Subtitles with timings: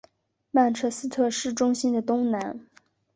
[0.49, 2.65] 曼彻斯特市中心的东南。